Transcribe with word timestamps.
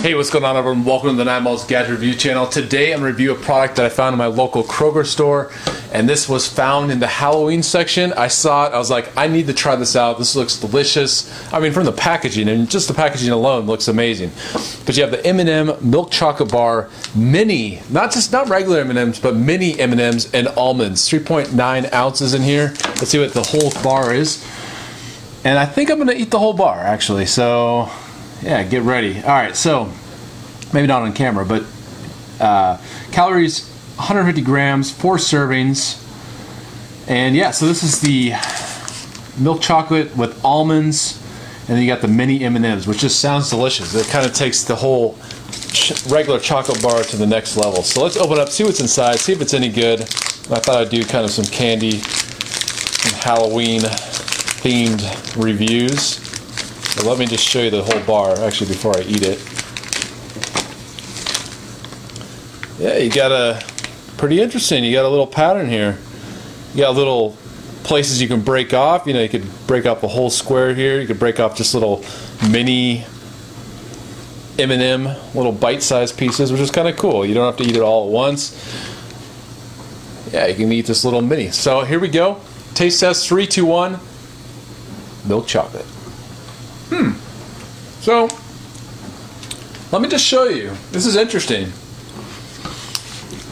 Hey, 0.00 0.14
what's 0.14 0.30
going 0.30 0.46
on 0.46 0.56
everyone? 0.56 0.86
Welcome 0.86 1.10
to 1.10 1.16
the 1.16 1.26
Nine 1.26 1.42
Miles 1.42 1.66
Gadget 1.66 1.90
Review 1.90 2.14
channel. 2.14 2.46
Today 2.46 2.94
I'm 2.94 3.00
going 3.00 3.12
to 3.12 3.18
review 3.18 3.32
a 3.32 3.34
product 3.34 3.76
that 3.76 3.84
I 3.84 3.90
found 3.90 4.14
in 4.14 4.18
my 4.18 4.28
local 4.28 4.64
Kroger 4.64 5.04
store 5.04 5.52
and 5.92 6.08
this 6.08 6.26
was 6.26 6.48
found 6.48 6.90
in 6.90 7.00
the 7.00 7.06
Halloween 7.06 7.62
section. 7.62 8.14
I 8.14 8.28
saw 8.28 8.66
it, 8.66 8.72
I 8.72 8.78
was 8.78 8.90
like, 8.90 9.14
I 9.14 9.28
need 9.28 9.46
to 9.48 9.52
try 9.52 9.76
this 9.76 9.96
out. 9.96 10.16
This 10.16 10.34
looks 10.34 10.56
delicious. 10.56 11.30
I 11.52 11.60
mean, 11.60 11.72
from 11.72 11.84
the 11.84 11.92
packaging 11.92 12.48
and 12.48 12.70
just 12.70 12.88
the 12.88 12.94
packaging 12.94 13.28
alone 13.28 13.66
looks 13.66 13.88
amazing. 13.88 14.30
But 14.86 14.96
you 14.96 15.02
have 15.02 15.10
the 15.10 15.22
M&M 15.26 15.76
milk 15.82 16.10
chocolate 16.10 16.50
bar 16.50 16.88
mini, 17.14 17.82
not 17.90 18.10
just 18.10 18.32
not 18.32 18.48
regular 18.48 18.80
M&Ms, 18.80 19.20
but 19.20 19.36
mini 19.36 19.78
M&Ms 19.78 20.30
and 20.32 20.48
almonds. 20.48 21.10
3.9 21.10 21.92
ounces 21.92 22.32
in 22.32 22.40
here. 22.40 22.68
Let's 22.86 23.10
see 23.10 23.18
what 23.18 23.34
the 23.34 23.42
whole 23.42 23.70
bar 23.82 24.14
is. 24.14 24.42
And 25.44 25.58
I 25.58 25.66
think 25.66 25.90
I'm 25.90 25.98
going 25.98 26.08
to 26.08 26.16
eat 26.16 26.30
the 26.30 26.38
whole 26.38 26.54
bar 26.54 26.78
actually. 26.78 27.26
So 27.26 27.90
yeah, 28.42 28.62
get 28.62 28.82
ready. 28.82 29.16
All 29.22 29.28
right, 29.28 29.54
so 29.54 29.92
maybe 30.72 30.86
not 30.86 31.02
on 31.02 31.12
camera, 31.12 31.44
but 31.44 31.64
uh, 32.40 32.78
calories 33.12 33.68
150 33.96 34.40
grams, 34.42 34.90
four 34.90 35.16
servings, 35.16 36.06
and 37.08 37.34
yeah, 37.34 37.50
so 37.50 37.66
this 37.66 37.82
is 37.82 38.00
the 38.00 38.32
milk 39.38 39.60
chocolate 39.60 40.16
with 40.16 40.42
almonds, 40.44 41.20
and 41.68 41.76
then 41.76 41.82
you 41.82 41.88
got 41.88 42.00
the 42.00 42.08
mini 42.08 42.44
M&Ms, 42.44 42.86
which 42.86 42.98
just 42.98 43.20
sounds 43.20 43.50
delicious. 43.50 43.94
It 43.94 44.06
kind 44.06 44.24
of 44.24 44.32
takes 44.32 44.64
the 44.64 44.76
whole 44.76 45.18
ch- 45.72 46.06
regular 46.06 46.38
chocolate 46.38 46.80
bar 46.82 47.02
to 47.02 47.16
the 47.16 47.26
next 47.26 47.56
level. 47.56 47.82
So 47.82 48.02
let's 48.02 48.16
open 48.16 48.38
up, 48.38 48.48
see 48.48 48.64
what's 48.64 48.80
inside, 48.80 49.18
see 49.18 49.32
if 49.32 49.40
it's 49.40 49.54
any 49.54 49.68
good. 49.68 50.02
I 50.02 50.58
thought 50.60 50.76
I'd 50.76 50.90
do 50.90 51.02
kind 51.04 51.24
of 51.24 51.30
some 51.30 51.44
candy, 51.46 51.98
some 51.98 53.18
Halloween 53.20 53.80
themed 54.62 55.02
reviews. 55.42 56.29
So 56.90 57.08
let 57.08 57.18
me 57.18 57.26
just 57.26 57.44
show 57.44 57.62
you 57.62 57.70
the 57.70 57.82
whole 57.82 58.00
bar 58.00 58.38
actually 58.40 58.68
before 58.68 58.96
I 58.96 59.02
eat 59.02 59.22
it. 59.22 59.38
Yeah, 62.80 62.96
you 62.96 63.10
got 63.10 63.30
a 63.30 63.62
pretty 64.16 64.40
interesting. 64.40 64.84
You 64.84 64.92
got 64.92 65.04
a 65.04 65.08
little 65.08 65.26
pattern 65.26 65.68
here. 65.68 65.98
You 66.74 66.80
got 66.80 66.94
little 66.94 67.36
places 67.84 68.20
you 68.20 68.28
can 68.28 68.40
break 68.40 68.74
off. 68.74 69.06
You 69.06 69.12
know, 69.12 69.22
you 69.22 69.28
could 69.28 69.46
break 69.66 69.86
off 69.86 70.02
a 70.02 70.08
whole 70.08 70.30
square 70.30 70.74
here. 70.74 71.00
You 71.00 71.06
could 71.06 71.18
break 71.18 71.40
off 71.40 71.56
just 71.56 71.74
little 71.74 72.04
mini 72.50 73.04
M&M, 74.58 75.04
little 75.34 75.52
bite-sized 75.52 76.18
pieces, 76.18 76.52
which 76.52 76.60
is 76.60 76.70
kind 76.70 76.88
of 76.88 76.96
cool. 76.96 77.24
You 77.24 77.34
don't 77.34 77.46
have 77.46 77.56
to 77.64 77.70
eat 77.70 77.76
it 77.76 77.82
all 77.82 78.06
at 78.06 78.12
once. 78.12 78.56
Yeah, 80.32 80.46
you 80.46 80.54
can 80.54 80.70
eat 80.72 80.86
this 80.86 81.04
little 81.04 81.22
mini. 81.22 81.50
So 81.50 81.82
here 81.82 81.98
we 81.98 82.08
go. 82.08 82.40
Taste 82.74 83.00
test 83.00 83.28
three, 83.28 83.46
two, 83.46 83.66
one. 83.66 83.98
Milk 85.26 85.46
chocolate. 85.46 85.86
Hmm. 86.90 87.12
So, 88.00 88.28
let 89.92 90.02
me 90.02 90.08
just 90.08 90.24
show 90.24 90.44
you. 90.44 90.72
This 90.92 91.06
is 91.06 91.16
interesting. 91.16 91.70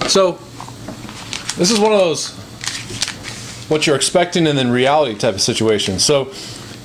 So, 0.09 0.33
this 1.57 1.71
is 1.71 1.79
one 1.79 1.93
of 1.93 1.99
those 1.99 2.37
what 3.69 3.87
you're 3.87 3.97
expecting 3.97 4.47
and 4.47 4.57
then 4.57 4.71
reality 4.71 5.15
type 5.15 5.35
of 5.35 5.43
situation. 5.43 5.99
So, 5.99 6.27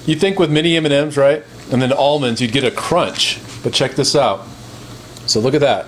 you 0.05 0.15
think 0.15 0.37
with 0.37 0.51
mini 0.51 0.75
M&Ms, 0.75 1.15
right? 1.15 1.43
And 1.71 1.81
then 1.81 1.93
almonds, 1.93 2.41
you'd 2.41 2.51
get 2.51 2.65
a 2.65 2.71
crunch. 2.71 3.39
But 3.63 3.73
check 3.73 3.91
this 3.91 4.15
out. 4.15 4.45
So, 5.25 5.39
look 5.39 5.53
at 5.53 5.61
that. 5.61 5.87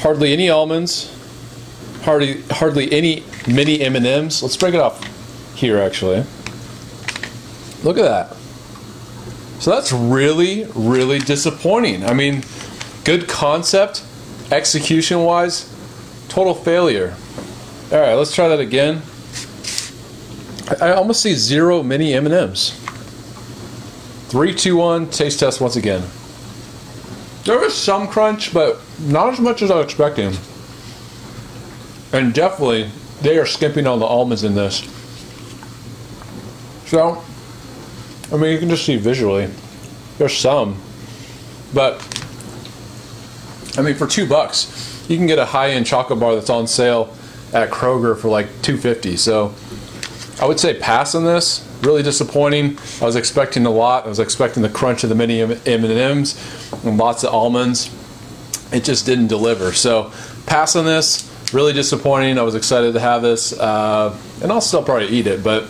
Hardly 0.00 0.32
any 0.32 0.50
almonds. 0.50 1.16
Hardly 2.02 2.42
hardly 2.50 2.90
any 2.92 3.24
mini 3.46 3.80
M&Ms. 3.80 4.42
Let's 4.42 4.56
break 4.56 4.74
it 4.74 4.80
off 4.80 5.02
here 5.54 5.78
actually. 5.78 6.24
Look 7.82 7.98
at 7.98 8.02
that. 8.02 8.36
So 9.60 9.70
that's 9.70 9.92
really, 9.92 10.64
really 10.74 11.18
disappointing. 11.18 12.04
I 12.04 12.14
mean, 12.14 12.42
good 13.04 13.28
concept, 13.28 14.04
execution 14.50 15.24
wise, 15.24 15.68
total 16.28 16.54
failure. 16.54 17.14
All 17.92 18.00
right, 18.00 18.14
let's 18.14 18.34
try 18.34 18.48
that 18.48 18.60
again. 18.60 19.02
I 20.80 20.92
almost 20.92 21.22
see 21.22 21.34
zero 21.34 21.82
mini 21.82 22.14
M&Ms. 22.14 22.70
Three, 24.28 24.54
two, 24.54 24.76
one. 24.76 25.10
Taste 25.10 25.40
test 25.40 25.60
once 25.60 25.74
again. 25.74 26.02
There 27.44 27.64
is 27.64 27.74
some 27.74 28.06
crunch, 28.06 28.54
but 28.54 28.80
not 29.00 29.32
as 29.32 29.40
much 29.40 29.60
as 29.60 29.70
I 29.70 29.76
was 29.76 29.86
expecting. 29.86 30.32
And 32.12 32.32
definitely, 32.32 32.90
they 33.22 33.38
are 33.38 33.46
skimping 33.46 33.86
on 33.86 33.98
the 33.98 34.06
almonds 34.06 34.44
in 34.44 34.54
this. 34.54 34.80
So, 36.86 37.22
I 38.32 38.36
mean, 38.36 38.52
you 38.52 38.58
can 38.58 38.68
just 38.68 38.84
see 38.84 38.96
visually. 38.96 39.48
There's 40.18 40.36
some, 40.36 40.80
but 41.74 41.96
I 43.76 43.82
mean, 43.82 43.94
for 43.94 44.06
two 44.06 44.26
bucks, 44.26 45.06
you 45.08 45.16
can 45.16 45.26
get 45.26 45.38
a 45.38 45.44
high-end 45.44 45.86
chocolate 45.86 46.20
bar 46.20 46.34
that's 46.34 46.50
on 46.50 46.66
sale 46.66 47.14
at 47.52 47.70
Kroger 47.70 48.16
for 48.16 48.28
like 48.28 48.46
250. 48.62 49.16
So, 49.16 49.54
I 50.40 50.46
would 50.46 50.60
say 50.60 50.78
pass 50.78 51.14
on 51.14 51.24
this. 51.24 51.66
Really 51.82 52.02
disappointing. 52.02 52.78
I 53.00 53.04
was 53.04 53.16
expecting 53.16 53.66
a 53.66 53.70
lot. 53.70 54.04
I 54.04 54.08
was 54.08 54.18
expecting 54.18 54.62
the 54.62 54.68
crunch 54.68 55.02
of 55.02 55.08
the 55.08 55.14
mini 55.16 55.40
M 55.40 55.50
and 55.50 55.84
M's 55.84 56.74
and 56.84 56.96
lots 56.96 57.24
of 57.24 57.34
almonds. 57.34 57.90
It 58.72 58.84
just 58.84 59.06
didn't 59.06 59.26
deliver. 59.26 59.72
So, 59.72 60.12
pass 60.46 60.76
on 60.76 60.84
this. 60.84 61.26
Really 61.52 61.72
disappointing. 61.72 62.38
I 62.38 62.42
was 62.42 62.54
excited 62.54 62.92
to 62.92 63.00
have 63.00 63.22
this, 63.22 63.58
uh, 63.58 64.16
and 64.40 64.52
I'll 64.52 64.60
still 64.60 64.84
probably 64.84 65.08
eat 65.08 65.26
it, 65.26 65.42
but 65.42 65.64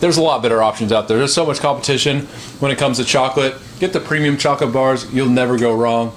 there's 0.00 0.16
a 0.16 0.22
lot 0.22 0.42
better 0.42 0.62
options 0.62 0.92
out 0.92 1.08
there. 1.08 1.18
There's 1.18 1.34
so 1.34 1.44
much 1.46 1.60
competition 1.60 2.26
when 2.60 2.70
it 2.70 2.78
comes 2.78 2.98
to 2.98 3.04
chocolate. 3.04 3.54
Get 3.80 3.92
the 3.92 4.00
premium 4.00 4.36
chocolate 4.36 4.72
bars. 4.72 5.12
You'll 5.12 5.28
never 5.28 5.58
go 5.58 5.74
wrong. 5.74 6.14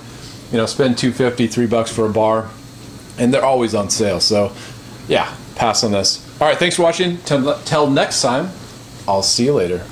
You 0.52 0.58
know, 0.58 0.66
spend 0.66 0.98
250, 0.98 1.48
3 1.48 1.66
bucks 1.68 1.92
for 1.92 2.06
a 2.06 2.10
bar. 2.10 2.50
And 3.18 3.34
they're 3.34 3.46
always 3.46 3.74
on 3.76 3.90
sale. 3.90 4.20
So, 4.20 4.52
yeah, 5.08 5.34
pass 5.56 5.84
on 5.84 5.92
this. 5.92 6.26
All 6.40 6.48
right, 6.48 6.58
thanks 6.58 6.76
for 6.76 6.84
watching. 6.84 7.18
Till 7.20 7.90
next 7.90 8.22
time, 8.22 8.50
I'll 9.08 9.24
see 9.24 9.46
you 9.46 9.54
later. 9.54 9.86